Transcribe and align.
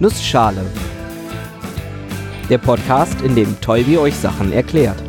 Nussschale. 0.00 0.64
Der 2.48 2.58
Podcast, 2.58 3.20
in 3.22 3.34
dem 3.34 3.60
Tolbi 3.60 3.98
euch 3.98 4.14
Sachen 4.14 4.52
erklärt. 4.52 5.02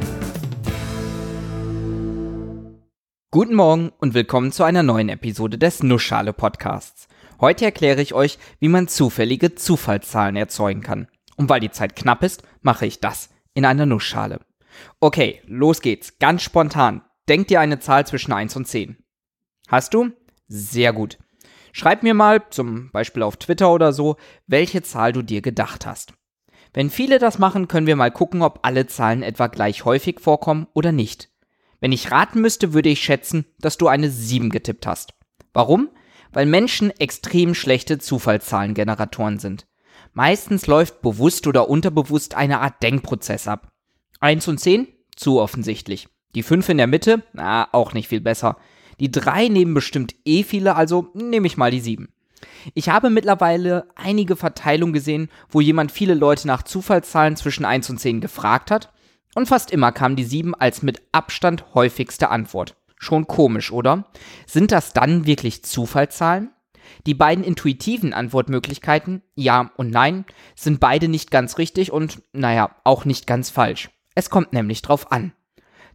Guten 3.30 3.54
Morgen 3.54 3.92
und 4.00 4.16
willkommen 4.16 4.52
zu 4.52 4.64
einer 4.64 4.82
neuen 4.82 5.10
Episode 5.10 5.60
des 5.60 5.84
Nussschale 5.84 6.34
Podcasts. 6.34 7.08
Heute 7.40 7.66
erkläre 7.66 8.02
ich 8.02 8.16
euch, 8.16 8.40
wie 8.60 8.68
man 8.68 8.88
zufällige 8.88 9.54
Zufallszahlen 9.54 10.36
erzeugen 10.36 10.82
kann. 10.82 11.08
Und 11.36 11.50
weil 11.50 11.60
die 11.60 11.70
Zeit 11.70 11.96
knapp 11.96 12.24
ist, 12.24 12.42
mache 12.64 12.88
ich 12.88 13.00
das 13.00 13.30
in 13.54 13.66
einer 13.66 13.86
Nussschale. 13.86 14.40
Okay, 15.00 15.44
los 15.46 15.82
geht's. 15.82 16.18
Ganz 16.18 16.42
spontan. 16.42 17.04
Denk 17.28 17.48
dir 17.48 17.60
eine 17.60 17.80
Zahl 17.80 18.08
zwischen 18.08 18.34
1 18.34 18.56
und 18.56 18.68
10. 18.68 18.98
Hast 19.68 19.94
du? 19.94 20.14
Sehr 20.48 20.94
gut. 20.94 21.20
Schreib 21.72 22.04
mir 22.04 22.14
mal, 22.14 22.44
zum 22.50 22.92
Beispiel 22.92 23.24
auf 23.24 23.38
Twitter 23.38 23.72
oder 23.72 23.94
so, 23.94 24.18
welche 24.48 24.82
Zahl 24.82 25.14
du 25.14 25.22
dir 25.22 25.42
gedacht 25.42 25.86
hast. 25.86 26.14
Wenn 26.74 26.90
viele 26.90 27.20
das 27.20 27.40
machen, 27.40 27.68
können 27.68 27.88
wir 27.88 27.96
mal 27.96 28.12
gucken, 28.12 28.42
ob 28.42 28.60
alle 28.64 28.88
Zahlen 28.88 29.24
etwa 29.24 29.48
gleich 29.48 29.86
häufig 29.86 30.20
vorkommen 30.20 30.68
oder 30.74 30.92
nicht. 30.92 31.30
Wenn 31.80 31.92
ich 31.92 32.12
raten 32.12 32.42
müsste, 32.42 32.74
würde 32.74 32.90
ich 32.90 33.02
schätzen, 33.02 33.46
dass 33.60 33.78
du 33.78 33.88
eine 33.88 34.10
7 34.10 34.50
getippt 34.50 34.86
hast. 34.86 35.14
Warum? 35.54 35.90
Weil 36.32 36.46
Menschen 36.46 36.92
extrem 36.92 37.56
schlechte 37.56 37.98
Zufallszahlengeneratoren 37.98 39.40
sind. 39.40 39.66
Meistens 40.14 40.68
läuft 40.68 41.02
bewusst 41.02 41.48
oder 41.48 41.70
unterbewusst 41.70 42.36
eine 42.36 42.60
Art 42.60 42.84
Denkprozess 42.84 43.48
ab. 43.48 43.72
1 44.20 44.48
und 44.48 44.60
10? 44.60 44.88
Zu 45.16 45.40
offensichtlich. 45.40 46.08
Die 46.36 46.44
5 46.44 46.70
in 46.70 46.78
der 46.78 46.88
Mitte? 46.88 47.24
Na, 47.34 47.68
auch 47.72 47.94
nicht 47.94 48.10
viel 48.10 48.22
besser. 48.22 48.58
Die 49.00 49.12
3 49.12 49.48
nehmen 49.48 49.74
bestimmt 49.74 50.16
eh 50.26 50.44
viele, 50.44 50.76
also 50.76 51.10
nehme 51.14 51.48
ich 51.48 51.58
mal 51.58 51.72
die 51.72 51.80
7. 51.80 52.10
Ich 52.74 52.90
habe 52.90 53.10
mittlerweile 53.10 53.88
einige 53.96 54.36
Verteilungen 54.36 54.94
gesehen, 54.94 55.30
wo 55.50 55.62
jemand 55.62 55.92
viele 55.92 56.14
Leute 56.14 56.48
nach 56.48 56.64
Zufallszahlen 56.64 57.36
zwischen 57.36 57.66
1 57.66 57.90
und 57.90 58.00
10 58.00 58.22
gefragt 58.22 58.72
hat 58.72 58.92
und 59.36 59.48
fast 59.48 59.72
immer 59.72 59.92
kam 59.92 60.16
die 60.16 60.24
7 60.24 60.56
als 60.56 60.82
mit 60.82 61.02
Abstand 61.12 61.74
häufigste 61.74 62.30
Antwort. 62.30 62.76
Schon 62.98 63.28
komisch, 63.28 63.72
oder? 63.72 64.06
Sind 64.46 64.72
das 64.72 64.92
dann 64.94 65.26
wirklich 65.26 65.64
Zufallszahlen? 65.64 66.52
Die 67.06 67.14
beiden 67.14 67.44
intuitiven 67.44 68.14
Antwortmöglichkeiten, 68.14 69.22
ja 69.36 69.72
und 69.78 69.92
nein, 69.92 70.26
sind 70.56 70.80
beide 70.80 71.08
nicht 71.08 71.32
ganz 71.32 71.58
richtig 71.58 71.92
und, 71.92 72.22
naja, 72.34 72.76
auch 72.84 73.06
nicht 73.06 73.28
ganz 73.28 73.50
falsch. 73.50 73.90
Es 74.16 74.30
kommt 74.30 74.54
nämlich 74.54 74.82
drauf 74.82 75.12
an. 75.12 75.32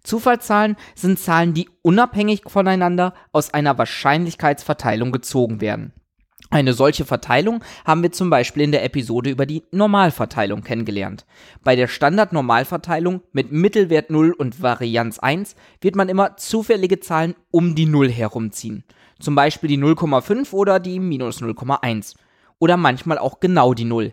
Zufallszahlen 0.04 0.76
sind 0.94 1.18
Zahlen, 1.18 1.54
die 1.54 1.68
unabhängig 1.82 2.42
voneinander 2.46 3.14
aus 3.32 3.52
einer 3.52 3.76
Wahrscheinlichkeitsverteilung 3.78 5.10
gezogen 5.10 5.60
werden. 5.60 5.92
Eine 6.50 6.74
solche 6.74 7.04
Verteilung 7.04 7.64
haben 7.84 8.02
wir 8.02 8.12
zum 8.12 8.30
Beispiel 8.30 8.62
in 8.62 8.70
der 8.70 8.84
Episode 8.84 9.30
über 9.30 9.46
die 9.46 9.64
Normalverteilung 9.72 10.62
kennengelernt. 10.62 11.24
Bei 11.64 11.74
der 11.74 11.88
Standardnormalverteilung 11.88 13.22
mit 13.32 13.50
Mittelwert 13.50 14.10
0 14.10 14.32
und 14.32 14.62
Varianz 14.62 15.18
1 15.18 15.56
wird 15.80 15.96
man 15.96 16.08
immer 16.08 16.36
zufällige 16.36 17.00
Zahlen 17.00 17.34
um 17.50 17.74
die 17.74 17.86
0 17.86 18.10
herumziehen. 18.10 18.84
Zum 19.18 19.34
Beispiel 19.34 19.68
die 19.68 19.78
0,5 19.78 20.52
oder 20.52 20.78
die 20.78 21.00
minus 21.00 21.40
0,1. 21.40 22.14
Oder 22.58 22.76
manchmal 22.76 23.18
auch 23.18 23.40
genau 23.40 23.74
die 23.74 23.84
0. 23.84 24.12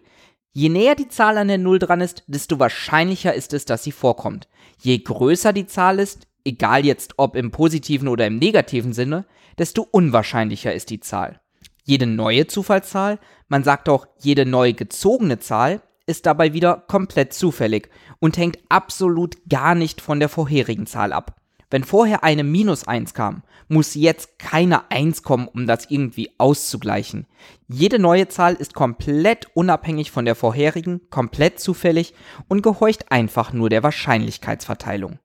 Je 0.54 0.68
näher 0.68 0.96
die 0.96 1.08
Zahl 1.08 1.38
an 1.38 1.48
der 1.48 1.58
0 1.58 1.80
dran 1.80 2.02
ist, 2.02 2.24
desto 2.28 2.60
wahrscheinlicher 2.60 3.34
ist 3.34 3.54
es, 3.54 3.64
dass 3.64 3.84
sie 3.84 3.94
vorkommt. 3.94 4.50
Je 4.82 4.98
größer 4.98 5.54
die 5.54 5.66
Zahl 5.66 6.00
ist, 6.00 6.28
egal 6.44 6.86
jetzt 6.86 7.14
ob 7.18 7.38
im 7.38 7.52
positiven 7.52 8.10
oder 8.10 8.28
im 8.28 8.38
negativen 8.38 8.92
Sinne, 8.92 9.26
desto 9.58 9.88
unwahrscheinlicher 9.90 10.74
ist 10.74 10.90
die 10.90 11.00
Zahl. 11.00 11.40
Jede 11.86 12.06
neue 12.06 12.48
Zufallszahl, 12.48 13.20
man 13.48 13.64
sagt 13.64 13.88
auch 13.88 14.08
jede 14.20 14.46
neu 14.46 14.74
gezogene 14.74 15.40
Zahl, 15.40 15.82
ist 16.06 16.26
dabei 16.26 16.52
wieder 16.52 16.84
komplett 16.88 17.34
zufällig 17.34 17.90
und 18.20 18.38
hängt 18.38 18.60
absolut 18.68 19.38
gar 19.48 19.76
nicht 19.76 20.02
von 20.02 20.20
der 20.20 20.30
vorherigen 20.30 20.86
Zahl 20.86 21.14
ab. 21.14 21.41
Wenn 21.72 21.86
vorher 21.86 22.26
eine 22.26 22.44
minus 22.44 22.86
1 22.86 23.14
kam, 23.14 23.44
muss 23.70 23.96
jetzt 23.96 24.38
keine 24.38 24.92
1 24.92 25.24
kommen, 25.24 25.48
um 25.48 25.66
das 25.66 25.90
irgendwie 25.90 26.30
auszugleichen. 26.38 27.28
Jede 27.70 27.98
neue 27.98 28.28
Zahl 28.28 28.56
ist 28.56 28.74
komplett 28.74 29.48
unabhängig 29.54 30.12
von 30.12 30.26
der 30.26 30.36
vorherigen, 30.36 31.00
komplett 31.10 31.62
zufällig 31.62 32.14
und 32.50 32.62
gehorcht 32.62 33.10
einfach 33.14 33.54
nur 33.54 33.70
der 33.70 33.84
Wahrscheinlichkeitsverteilung. 33.84 35.20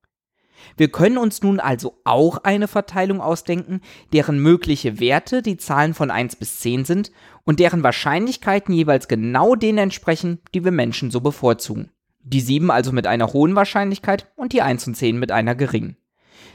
Wir 0.77 0.89
können 0.89 1.19
uns 1.19 1.43
nun 1.43 1.59
also 1.59 2.01
auch 2.05 2.39
eine 2.45 2.69
Verteilung 2.69 3.21
ausdenken, 3.21 3.81
deren 4.13 4.39
mögliche 4.39 5.01
Werte 5.01 5.43
die 5.43 5.57
Zahlen 5.57 5.95
von 5.95 6.13
1 6.13 6.37
bis 6.37 6.61
10 6.61 6.85
sind 6.85 7.11
und 7.43 7.59
deren 7.59 7.83
Wahrscheinlichkeiten 7.83 8.73
jeweils 8.73 9.09
genau 9.09 9.57
denen 9.57 9.79
entsprechen, 9.79 10.39
die 10.55 10.65
wir 10.65 10.73
Menschen 10.73 11.11
so 11.11 11.21
bevorzugen. 11.21 11.91
Die 12.21 12.41
7 12.41 12.71
also 12.71 12.93
mit 12.93 13.09
einer 13.09 13.33
hohen 13.33 13.57
Wahrscheinlichkeit 13.57 14.31
und 14.37 14.53
die 14.53 14.63
1 14.63 14.87
und 14.87 14.95
10 14.95 15.19
mit 15.19 15.33
einer 15.33 15.57
geringen 15.57 15.97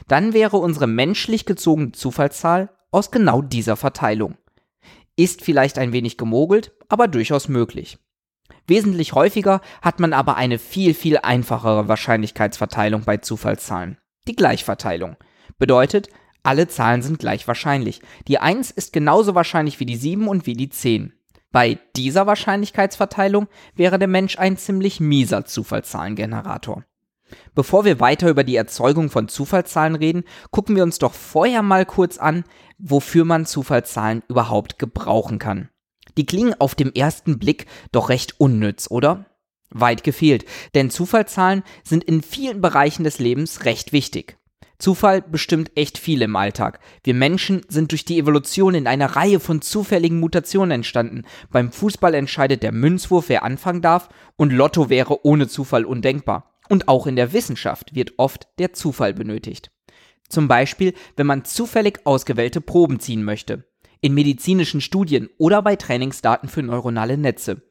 dann 0.08 0.32
wäre 0.32 0.56
unsere 0.56 0.86
menschlich 0.86 1.46
gezogene 1.46 1.92
Zufallszahl 1.92 2.70
aus 2.90 3.10
genau 3.10 3.42
dieser 3.42 3.76
Verteilung. 3.76 4.36
Ist 5.16 5.42
vielleicht 5.42 5.78
ein 5.78 5.92
wenig 5.92 6.16
gemogelt, 6.18 6.72
aber 6.88 7.08
durchaus 7.08 7.48
möglich. 7.48 7.98
Wesentlich 8.66 9.12
häufiger 9.12 9.60
hat 9.80 10.00
man 10.00 10.12
aber 10.12 10.36
eine 10.36 10.58
viel, 10.58 10.94
viel 10.94 11.18
einfachere 11.18 11.88
Wahrscheinlichkeitsverteilung 11.88 13.02
bei 13.02 13.16
Zufallszahlen. 13.16 13.98
Die 14.28 14.36
Gleichverteilung. 14.36 15.16
Bedeutet, 15.58 16.08
alle 16.42 16.68
Zahlen 16.68 17.02
sind 17.02 17.18
gleich 17.18 17.46
wahrscheinlich. 17.48 18.00
Die 18.28 18.38
1 18.38 18.70
ist 18.70 18.92
genauso 18.92 19.34
wahrscheinlich 19.34 19.80
wie 19.80 19.86
die 19.86 19.96
7 19.96 20.28
und 20.28 20.46
wie 20.46 20.54
die 20.54 20.68
10. 20.68 21.12
Bei 21.50 21.78
dieser 21.96 22.26
Wahrscheinlichkeitsverteilung 22.26 23.46
wäre 23.74 23.98
der 23.98 24.08
Mensch 24.08 24.38
ein 24.38 24.56
ziemlich 24.56 25.00
mieser 25.00 25.44
Zufallszahlengenerator. 25.44 26.84
Bevor 27.54 27.84
wir 27.84 28.00
weiter 28.00 28.28
über 28.30 28.44
die 28.44 28.56
Erzeugung 28.56 29.10
von 29.10 29.28
Zufallszahlen 29.28 29.94
reden, 29.94 30.24
gucken 30.50 30.76
wir 30.76 30.82
uns 30.82 30.98
doch 30.98 31.14
vorher 31.14 31.62
mal 31.62 31.86
kurz 31.86 32.18
an, 32.18 32.44
wofür 32.78 33.24
man 33.24 33.46
Zufallszahlen 33.46 34.22
überhaupt 34.28 34.78
gebrauchen 34.78 35.38
kann. 35.38 35.68
Die 36.16 36.26
klingen 36.26 36.54
auf 36.58 36.74
dem 36.74 36.92
ersten 36.92 37.38
Blick 37.38 37.66
doch 37.90 38.08
recht 38.08 38.38
unnütz, 38.38 38.90
oder? 38.90 39.26
Weit 39.70 40.04
gefehlt, 40.04 40.44
denn 40.74 40.90
Zufallszahlen 40.90 41.62
sind 41.82 42.04
in 42.04 42.22
vielen 42.22 42.60
Bereichen 42.60 43.04
des 43.04 43.18
Lebens 43.18 43.64
recht 43.64 43.92
wichtig. 43.92 44.36
Zufall 44.82 45.22
bestimmt 45.22 45.70
echt 45.76 45.96
viel 45.96 46.22
im 46.22 46.34
Alltag. 46.34 46.80
Wir 47.04 47.14
Menschen 47.14 47.62
sind 47.68 47.92
durch 47.92 48.04
die 48.04 48.18
Evolution 48.18 48.74
in 48.74 48.88
einer 48.88 49.14
Reihe 49.14 49.38
von 49.38 49.62
zufälligen 49.62 50.18
Mutationen 50.18 50.72
entstanden. 50.72 51.22
Beim 51.52 51.70
Fußball 51.70 52.14
entscheidet 52.14 52.64
der 52.64 52.72
Münzwurf, 52.72 53.28
wer 53.28 53.44
anfangen 53.44 53.80
darf, 53.80 54.08
und 54.34 54.52
Lotto 54.52 54.90
wäre 54.90 55.24
ohne 55.24 55.46
Zufall 55.46 55.84
undenkbar. 55.84 56.51
Und 56.68 56.88
auch 56.88 57.06
in 57.06 57.16
der 57.16 57.32
Wissenschaft 57.32 57.94
wird 57.94 58.14
oft 58.18 58.48
der 58.58 58.72
Zufall 58.72 59.14
benötigt. 59.14 59.70
Zum 60.28 60.48
Beispiel, 60.48 60.94
wenn 61.16 61.26
man 61.26 61.44
zufällig 61.44 62.00
ausgewählte 62.04 62.60
Proben 62.60 63.00
ziehen 63.00 63.24
möchte. 63.24 63.64
In 64.00 64.14
medizinischen 64.14 64.80
Studien 64.80 65.28
oder 65.38 65.62
bei 65.62 65.76
Trainingsdaten 65.76 66.48
für 66.48 66.62
neuronale 66.62 67.18
Netze. 67.18 67.62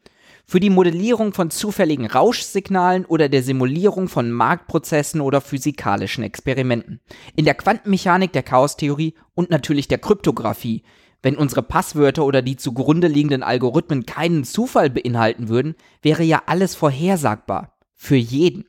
Für 0.45 0.59
die 0.59 0.69
Modellierung 0.69 1.33
von 1.33 1.49
zufälligen 1.49 2.05
Rauschsignalen 2.05 3.05
oder 3.05 3.29
der 3.29 3.41
Simulierung 3.41 4.07
von 4.09 4.31
Marktprozessen 4.31 5.21
oder 5.21 5.41
physikalischen 5.41 6.23
Experimenten. 6.23 6.99
In 7.35 7.45
der 7.45 7.55
Quantenmechanik 7.55 8.33
der 8.33 8.43
Chaostheorie 8.43 9.15
und 9.33 9.49
natürlich 9.49 9.87
der 9.87 9.99
Kryptographie. 9.99 10.83
Wenn 11.23 11.37
unsere 11.37 11.63
Passwörter 11.63 12.25
oder 12.25 12.41
die 12.41 12.57
zugrunde 12.57 13.07
liegenden 13.07 13.43
Algorithmen 13.43 14.05
keinen 14.05 14.43
Zufall 14.43 14.89
beinhalten 14.89 15.49
würden, 15.49 15.75
wäre 16.01 16.23
ja 16.23 16.43
alles 16.47 16.75
vorhersagbar. 16.75 17.77
Für 17.95 18.15
jeden. 18.15 18.65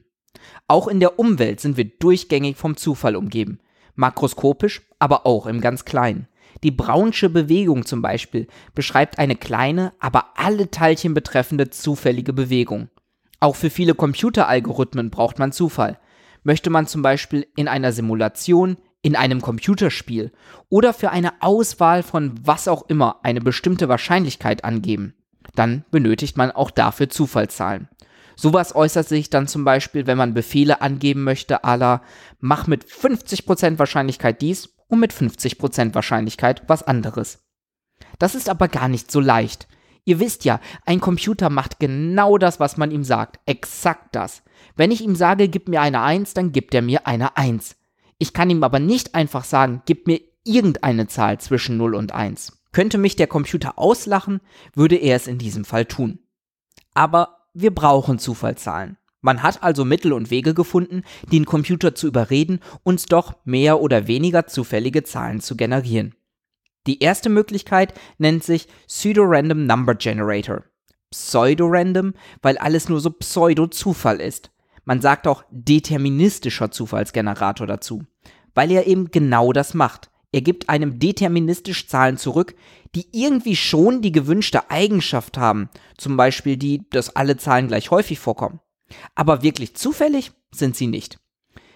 Auch 0.68 0.88
in 0.88 1.00
der 1.00 1.18
Umwelt 1.18 1.60
sind 1.60 1.76
wir 1.76 1.84
durchgängig 1.84 2.56
vom 2.56 2.76
Zufall 2.76 3.16
umgeben. 3.16 3.60
Makroskopisch, 3.94 4.82
aber 4.98 5.26
auch 5.26 5.46
im 5.46 5.60
ganz 5.60 5.84
Kleinen. 5.84 6.28
Die 6.62 6.70
Brownsche 6.70 7.28
Bewegung 7.28 7.86
zum 7.86 8.02
Beispiel 8.02 8.46
beschreibt 8.74 9.18
eine 9.18 9.36
kleine, 9.36 9.92
aber 9.98 10.26
alle 10.36 10.70
Teilchen 10.70 11.14
betreffende 11.14 11.70
zufällige 11.70 12.32
Bewegung. 12.32 12.88
Auch 13.40 13.56
für 13.56 13.70
viele 13.70 13.94
Computeralgorithmen 13.94 15.10
braucht 15.10 15.38
man 15.38 15.50
Zufall. 15.50 15.98
Möchte 16.44 16.70
man 16.70 16.86
zum 16.86 17.02
Beispiel 17.02 17.46
in 17.56 17.68
einer 17.68 17.92
Simulation, 17.92 18.76
in 19.02 19.16
einem 19.16 19.40
Computerspiel 19.40 20.30
oder 20.68 20.92
für 20.92 21.10
eine 21.10 21.32
Auswahl 21.40 22.04
von 22.04 22.34
was 22.42 22.68
auch 22.68 22.88
immer 22.88 23.16
eine 23.24 23.40
bestimmte 23.40 23.88
Wahrscheinlichkeit 23.88 24.64
angeben, 24.64 25.14
dann 25.56 25.84
benötigt 25.90 26.36
man 26.36 26.52
auch 26.52 26.70
dafür 26.70 27.08
Zufallszahlen. 27.08 27.88
Sowas 28.36 28.74
äußert 28.74 29.08
sich 29.08 29.30
dann 29.30 29.46
zum 29.46 29.64
Beispiel, 29.64 30.06
wenn 30.06 30.18
man 30.18 30.34
Befehle 30.34 30.80
angeben 30.80 31.24
möchte, 31.24 31.60
la 31.62 32.02
mach 32.40 32.66
mit 32.66 32.84
50% 32.84 33.78
Wahrscheinlichkeit 33.78 34.40
dies 34.42 34.74
und 34.88 35.00
mit 35.00 35.12
50% 35.12 35.94
Wahrscheinlichkeit 35.94 36.62
was 36.66 36.82
anderes. 36.82 37.44
Das 38.18 38.34
ist 38.34 38.48
aber 38.48 38.68
gar 38.68 38.88
nicht 38.88 39.10
so 39.10 39.20
leicht. 39.20 39.68
Ihr 40.04 40.18
wisst 40.18 40.44
ja, 40.44 40.60
ein 40.84 41.00
Computer 41.00 41.48
macht 41.48 41.78
genau 41.78 42.36
das, 42.36 42.58
was 42.58 42.76
man 42.76 42.90
ihm 42.90 43.04
sagt. 43.04 43.38
Exakt 43.46 44.14
das. 44.14 44.42
Wenn 44.76 44.90
ich 44.90 45.02
ihm 45.02 45.14
sage, 45.14 45.48
gib 45.48 45.68
mir 45.68 45.80
eine 45.80 46.02
1, 46.02 46.34
dann 46.34 46.52
gibt 46.52 46.74
er 46.74 46.82
mir 46.82 47.06
eine 47.06 47.36
1. 47.36 47.76
Ich 48.18 48.32
kann 48.32 48.50
ihm 48.50 48.64
aber 48.64 48.80
nicht 48.80 49.14
einfach 49.14 49.44
sagen, 49.44 49.82
gib 49.86 50.06
mir 50.06 50.20
irgendeine 50.44 51.06
Zahl 51.06 51.38
zwischen 51.38 51.76
0 51.76 51.94
und 51.94 52.12
1. 52.12 52.60
Könnte 52.72 52.98
mich 52.98 53.16
der 53.16 53.26
Computer 53.26 53.78
auslachen, 53.78 54.40
würde 54.74 54.96
er 54.96 55.16
es 55.16 55.26
in 55.26 55.38
diesem 55.38 55.64
Fall 55.64 55.84
tun. 55.84 56.18
Aber 56.94 57.41
wir 57.54 57.74
brauchen 57.74 58.18
Zufallszahlen. 58.18 58.96
Man 59.20 59.42
hat 59.42 59.62
also 59.62 59.84
Mittel 59.84 60.12
und 60.12 60.30
Wege 60.30 60.52
gefunden, 60.52 61.02
den 61.30 61.44
Computer 61.44 61.94
zu 61.94 62.08
überreden, 62.08 62.60
uns 62.82 63.06
doch 63.06 63.36
mehr 63.44 63.80
oder 63.80 64.08
weniger 64.08 64.46
zufällige 64.46 65.04
Zahlen 65.04 65.40
zu 65.40 65.56
generieren. 65.56 66.14
Die 66.88 67.00
erste 67.00 67.28
Möglichkeit 67.28 67.94
nennt 68.18 68.42
sich 68.42 68.66
Pseudo-Random 68.88 69.66
Number 69.66 69.94
Generator. 69.94 70.64
Pseudo-Random, 71.12 72.14
weil 72.40 72.58
alles 72.58 72.88
nur 72.88 73.00
so 73.00 73.10
Pseudo-Zufall 73.10 74.20
ist. 74.20 74.50
Man 74.84 75.00
sagt 75.00 75.28
auch 75.28 75.44
deterministischer 75.50 76.72
Zufallsgenerator 76.72 77.68
dazu, 77.68 78.02
weil 78.54 78.72
er 78.72 78.88
eben 78.88 79.12
genau 79.12 79.52
das 79.52 79.74
macht. 79.74 80.10
Er 80.32 80.40
gibt 80.40 80.70
einem 80.70 80.98
deterministisch 80.98 81.86
Zahlen 81.86 82.16
zurück, 82.16 82.54
die 82.94 83.06
irgendwie 83.12 83.56
schon 83.56 84.00
die 84.00 84.12
gewünschte 84.12 84.70
Eigenschaft 84.70 85.36
haben, 85.36 85.68
zum 85.98 86.16
Beispiel 86.16 86.56
die, 86.56 86.88
dass 86.90 87.14
alle 87.14 87.36
Zahlen 87.36 87.68
gleich 87.68 87.90
häufig 87.90 88.18
vorkommen. 88.18 88.60
Aber 89.14 89.42
wirklich 89.42 89.76
zufällig 89.76 90.32
sind 90.50 90.74
sie 90.74 90.86
nicht. 90.86 91.18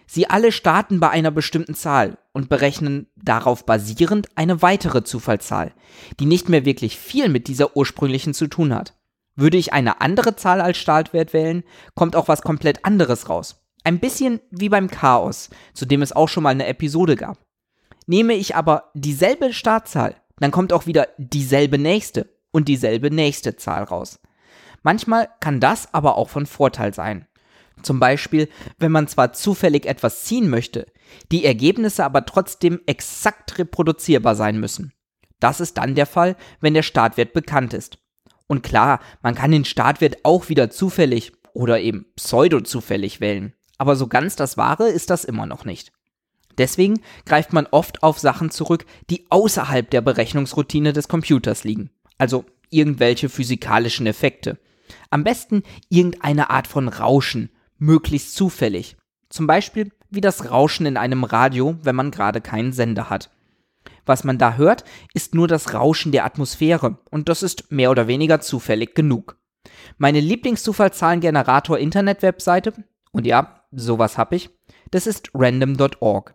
Sie 0.07 0.31
alle 0.31 0.53
starten 0.53 1.01
bei 1.01 1.11
einer 1.11 1.31
bestimmten 1.31 1.75
Zahl 1.75 2.19
und 2.33 2.49
berechnen 2.49 3.09
darauf 3.17 3.67
basierend 3.67 4.29
eine 4.37 4.63
weitere 4.63 5.03
Zufallszahl, 5.03 5.73
die 6.21 6.27
nicht 6.27 6.49
mehr 6.49 6.65
wirklich 6.65 6.97
viel 6.97 7.29
mit 7.29 7.49
dieser 7.49 7.77
ursprünglichen 7.77 8.33
zu 8.33 8.47
tun 8.47 8.73
hat. 8.73 8.95
Würde 9.35 9.57
ich 9.59 9.73
eine 9.73 10.01
andere 10.01 10.37
Zahl 10.37 10.61
als 10.61 10.79
Startwert 10.79 11.33
wählen, 11.33 11.65
kommt 11.95 12.17
auch 12.17 12.29
was 12.29 12.43
komplett 12.43 12.85
anderes 12.85 13.29
raus. 13.29 13.67
Ein 13.85 14.01
bisschen 14.01 14.41
wie 14.51 14.69
beim 14.69 14.89
Chaos, 14.89 15.51
zu 15.75 15.87
dem 15.87 16.03
es 16.03 16.13
auch 16.13 16.29
schon 16.29 16.45
mal 16.45 16.51
eine 16.51 16.67
Episode 16.67 17.17
gab. 17.17 17.46
Nehme 18.07 18.35
ich 18.35 18.55
aber 18.55 18.91
dieselbe 18.95 19.53
Startzahl, 19.53 20.15
dann 20.39 20.51
kommt 20.51 20.73
auch 20.73 20.87
wieder 20.87 21.09
dieselbe 21.19 21.79
nächste 21.79 22.29
und 22.53 22.69
dieselbe 22.69 23.11
nächste 23.11 23.57
Zahl 23.57 23.83
raus. 23.83 24.21
Manchmal 24.83 25.29
kann 25.41 25.61
das 25.61 25.93
aber 25.93 26.17
auch 26.17 26.29
von 26.29 26.47
Vorteil 26.47 26.95
sein. 26.95 27.27
Zum 27.83 28.01
Beispiel, 28.01 28.49
wenn 28.79 28.93
man 28.93 29.09
zwar 29.09 29.33
zufällig 29.33 29.87
etwas 29.87 30.25
ziehen 30.25 30.49
möchte, 30.49 30.87
die 31.33 31.45
Ergebnisse 31.45 32.05
aber 32.05 32.25
trotzdem 32.25 32.81
exakt 32.87 33.59
reproduzierbar 33.59 34.35
sein 34.35 34.59
müssen. 34.59 34.93
Das 35.41 35.61
ist 35.61 35.77
dann 35.77 35.95
der 35.95 36.07
Fall, 36.07 36.37
wenn 36.61 36.75
der 36.75 36.83
Startwert 36.83 37.33
bekannt 37.33 37.75
ist. 37.75 37.99
Und 38.47 38.63
klar, 38.63 39.01
man 39.23 39.35
kann 39.35 39.51
den 39.51 39.65
Startwert 39.65 40.19
auch 40.25 40.49
wieder 40.49 40.71
zufällig 40.71 41.33
oder 41.53 41.81
eben 41.81 42.07
pseudo-zufällig 42.17 43.21
wählen. 43.21 43.55
Aber 43.79 43.97
so 43.97 44.07
ganz 44.07 44.37
das 44.37 44.57
Wahre 44.57 44.89
ist 44.89 45.11
das 45.11 45.25
immer 45.25 45.47
noch 45.47 45.65
nicht. 45.65 45.93
Deswegen 46.59 47.01
greift 47.25 47.53
man 47.53 47.67
oft 47.71 48.03
auf 48.03 48.19
Sachen 48.19 48.51
zurück, 48.51 48.87
die 49.11 49.27
außerhalb 49.31 49.91
der 49.91 50.01
Berechnungsroutine 50.01 50.93
des 50.93 51.09
Computers 51.09 51.65
liegen. 51.65 51.91
Also 52.19 52.45
irgendwelche 52.71 53.29
physikalischen 53.29 54.07
Effekte. 54.07 54.59
Am 55.11 55.25
besten 55.25 55.63
irgendeine 55.89 56.51
Art 56.51 56.67
von 56.67 56.89
Rauschen, 56.89 57.51
möglichst 57.79 58.35
zufällig. 58.35 58.97
Zum 59.29 59.47
Beispiel 59.47 59.91
wie 60.11 60.21
das 60.21 60.51
Rauschen 60.51 60.87
in 60.87 60.97
einem 60.97 61.25
Radio, 61.25 61.77
wenn 61.83 61.97
man 61.97 62.11
gerade 62.11 62.41
keinen 62.41 62.73
Sender 62.73 63.11
hat. 63.11 63.31
Was 64.05 64.25
man 64.25 64.39
da 64.39 64.55
hört, 64.55 64.85
ist 65.15 65.35
nur 65.35 65.49
das 65.49 65.75
Rauschen 65.75 66.13
der 66.13 66.25
Atmosphäre 66.25 66.99
und 67.11 67.29
das 67.29 67.43
ist 67.43 67.71
mehr 67.73 67.91
oder 67.91 68.07
weniger 68.07 68.41
zufällig 68.41 68.95
genug. 68.95 69.37
Meine 69.99 70.21
Lieblingszufallszahlengenerator 70.21 71.79
Internet-Webseite, 71.79 72.73
und 73.11 73.27
ja, 73.27 73.63
sowas 73.73 74.17
hab 74.17 74.33
ich, 74.33 74.51
das 74.91 75.07
ist 75.07 75.31
random.org. 75.35 76.35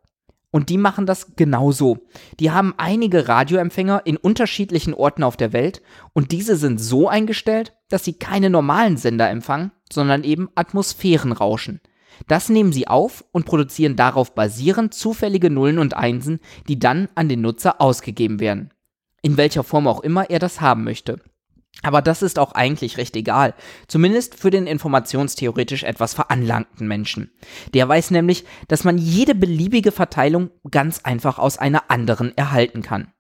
Und 0.51 0.68
die 0.68 0.77
machen 0.77 1.06
das 1.06 1.38
genauso. 1.38 2.00
Die 2.39 2.51
haben 2.51 2.74
einige 2.77 3.30
Radioempfänger 3.30 4.01
in 4.06 4.18
unterschiedlichen 4.18 4.94
Orten 4.94 5.24
auf 5.24 5.38
der 5.38 5.53
Welt 5.53 5.81
und 6.13 6.33
diese 6.33 6.57
sind 6.57 6.80
so 6.80 7.07
eingestellt, 7.07 7.74
dass 7.88 8.03
sie 8.03 8.13
keine 8.13 8.50
normalen 8.50 8.98
Sender 8.98 9.30
empfangen, 9.30 9.71
sondern 9.92 10.25
eben 10.25 10.50
Atmosphärenrauschen. 10.56 11.80
Das 12.27 12.50
nehmen 12.50 12.74
sie 12.74 12.88
auf 12.88 13.24
und 13.31 13.45
produzieren 13.45 13.95
darauf 13.95 14.36
basierend 14.36 14.94
zufällige 14.94 15.50
Nullen 15.50 15.80
und 15.80 15.95
Einsen, 15.95 16.39
die 16.68 16.77
dann 16.77 17.07
an 17.15 17.30
den 17.30 17.42
Nutzer 17.42 17.81
ausgegeben 17.81 18.39
werden. 18.39 18.74
In 19.21 19.38
welcher 19.38 19.63
Form 19.63 19.88
auch 19.88 20.01
immer 20.01 20.30
er 20.30 20.39
das 20.39 20.62
haben 20.62 20.83
möchte. 20.83 21.19
Aber 21.83 22.01
das 22.01 22.21
ist 22.21 22.38
auch 22.38 22.51
eigentlich 22.51 22.97
recht 22.97 23.15
egal, 23.15 23.56
zumindest 23.88 24.35
für 24.35 24.51
den 24.51 24.68
informationstheoretisch 24.68 25.83
etwas 25.83 26.13
veranlangten 26.13 26.88
Menschen. 26.88 27.31
Der 27.73 27.88
weiß 27.88 28.12
nämlich, 28.12 28.45
dass 28.68 28.83
man 28.83 28.97
jede 28.97 29.33
beliebige 29.33 29.91
Verteilung 29.91 30.51
ganz 30.69 31.00
einfach 31.03 31.39
aus 31.39 31.57
einer 31.57 31.89
anderen 31.89 32.38
erhalten 32.38 32.81
kann. 32.83 33.12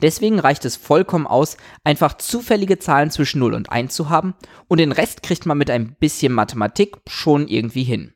Deswegen 0.00 0.38
reicht 0.38 0.64
es 0.64 0.76
vollkommen 0.76 1.26
aus, 1.26 1.56
einfach 1.84 2.14
zufällige 2.14 2.78
Zahlen 2.78 3.10
zwischen 3.10 3.38
0 3.40 3.54
und 3.54 3.70
1 3.70 3.94
zu 3.94 4.08
haben 4.10 4.34
und 4.68 4.78
den 4.78 4.92
Rest 4.92 5.22
kriegt 5.22 5.46
man 5.46 5.58
mit 5.58 5.70
ein 5.70 5.94
bisschen 5.98 6.32
Mathematik 6.32 6.96
schon 7.08 7.48
irgendwie 7.48 7.84
hin. 7.84 8.14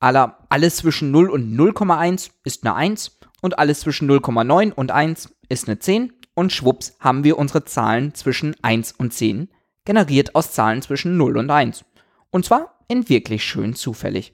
Aller, 0.00 0.46
alles 0.48 0.76
zwischen 0.76 1.10
0 1.10 1.30
und 1.30 1.54
0,1 1.54 2.30
ist 2.44 2.64
eine 2.64 2.74
1 2.74 3.18
und 3.42 3.58
alles 3.58 3.80
zwischen 3.80 4.10
0,9 4.10 4.72
und 4.72 4.90
1 4.90 5.34
ist 5.48 5.68
eine 5.68 5.78
10 5.78 6.12
und 6.34 6.52
schwupps 6.52 6.96
haben 7.00 7.24
wir 7.24 7.38
unsere 7.38 7.64
Zahlen 7.64 8.14
zwischen 8.14 8.54
1 8.62 8.92
und 8.92 9.12
10, 9.12 9.48
generiert 9.84 10.34
aus 10.34 10.52
Zahlen 10.52 10.82
zwischen 10.82 11.16
0 11.16 11.36
und 11.36 11.50
1. 11.50 11.84
Und 12.30 12.44
zwar 12.44 12.78
in 12.88 13.08
wirklich 13.08 13.44
schön 13.44 13.74
zufällig. 13.74 14.32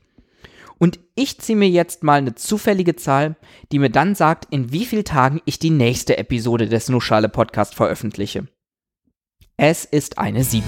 Und 0.78 0.98
ich 1.14 1.38
ziehe 1.38 1.58
mir 1.58 1.68
jetzt 1.68 2.02
mal 2.02 2.18
eine 2.18 2.34
zufällige 2.34 2.96
Zahl, 2.96 3.36
die 3.70 3.78
mir 3.78 3.90
dann 3.90 4.14
sagt, 4.14 4.46
in 4.50 4.72
wie 4.72 4.86
vielen 4.86 5.04
Tagen 5.04 5.42
ich 5.44 5.58
die 5.58 5.70
nächste 5.70 6.16
Episode 6.16 6.68
des 6.68 6.88
Nuschale 6.88 7.28
Podcast 7.28 7.74
veröffentliche. 7.74 8.46
Es 9.58 9.84
ist 9.84 10.18
eine 10.18 10.42
7. 10.42 10.64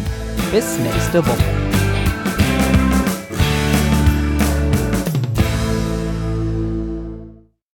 Bis 0.52 0.79
nächste 0.79 1.26
Woche. 1.26 1.62